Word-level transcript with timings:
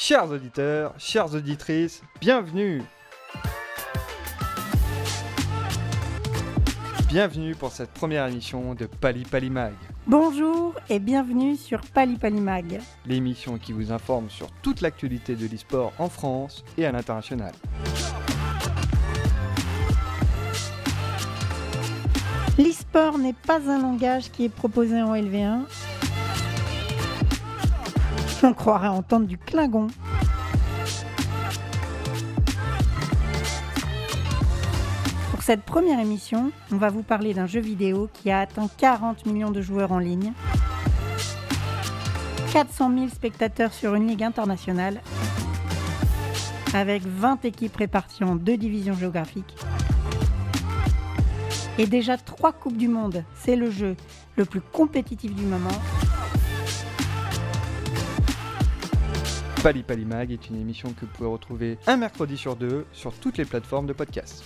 Chers 0.00 0.30
auditeurs, 0.30 0.94
chères 0.96 1.34
auditrices, 1.34 2.02
bienvenue 2.20 2.84
Bienvenue 7.08 7.56
pour 7.56 7.72
cette 7.72 7.90
première 7.90 8.28
émission 8.28 8.76
de 8.76 8.86
Pali 8.86 9.24
Pali 9.24 9.50
Mag, 9.50 9.74
Bonjour 10.06 10.76
et 10.88 11.00
bienvenue 11.00 11.56
sur 11.56 11.80
Pali 11.80 12.14
Pali 12.14 12.40
Mag. 12.40 12.80
l'émission 13.06 13.58
qui 13.58 13.72
vous 13.72 13.90
informe 13.90 14.30
sur 14.30 14.52
toute 14.62 14.82
l'actualité 14.82 15.34
de 15.34 15.48
l'e-sport 15.48 15.92
en 15.98 16.08
France 16.08 16.64
et 16.78 16.86
à 16.86 16.92
l'international. 16.92 17.52
L'e-sport 22.56 23.18
n'est 23.18 23.32
pas 23.32 23.68
un 23.68 23.82
langage 23.82 24.30
qui 24.30 24.44
est 24.44 24.48
proposé 24.48 25.02
en 25.02 25.12
LV1. 25.16 25.62
On 28.42 28.52
croirait 28.52 28.88
entendre 28.88 29.26
du 29.26 29.36
Klingon. 29.36 29.88
Pour 35.30 35.42
cette 35.42 35.62
première 35.62 35.98
émission, 35.98 36.52
on 36.70 36.76
va 36.76 36.88
vous 36.88 37.02
parler 37.02 37.34
d'un 37.34 37.46
jeu 37.46 37.58
vidéo 37.60 38.08
qui 38.12 38.30
a 38.30 38.40
atteint 38.40 38.68
40 38.76 39.26
millions 39.26 39.50
de 39.50 39.60
joueurs 39.60 39.90
en 39.90 39.98
ligne, 39.98 40.32
400 42.52 42.92
000 42.94 43.08
spectateurs 43.08 43.72
sur 43.72 43.94
une 43.94 44.06
ligue 44.06 44.22
internationale, 44.22 45.00
avec 46.74 47.02
20 47.04 47.44
équipes 47.44 47.76
réparties 47.76 48.24
en 48.24 48.36
deux 48.36 48.56
divisions 48.56 48.94
géographiques, 48.94 49.56
et 51.76 51.86
déjà 51.86 52.16
trois 52.16 52.52
Coupes 52.52 52.76
du 52.76 52.88
Monde. 52.88 53.24
C'est 53.34 53.56
le 53.56 53.70
jeu 53.70 53.96
le 54.36 54.44
plus 54.44 54.60
compétitif 54.60 55.34
du 55.34 55.44
moment. 55.44 55.70
Pali 59.62 59.82
Pali 59.82 60.04
Mag 60.04 60.30
est 60.30 60.48
une 60.48 60.60
émission 60.60 60.92
que 60.92 61.00
vous 61.00 61.12
pouvez 61.12 61.28
retrouver 61.28 61.78
un 61.88 61.96
mercredi 61.96 62.36
sur 62.36 62.54
deux 62.54 62.86
sur 62.92 63.12
toutes 63.12 63.38
les 63.38 63.44
plateformes 63.44 63.86
de 63.86 63.92
podcast. 63.92 64.44